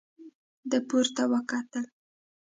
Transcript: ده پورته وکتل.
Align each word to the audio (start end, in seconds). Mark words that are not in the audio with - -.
ده 0.69 0.77
پورته 0.87 1.23
وکتل. 1.31 1.85